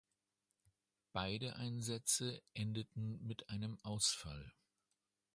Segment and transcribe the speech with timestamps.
[1.13, 4.51] Beide Einsätze endeten mit einem Ausfall.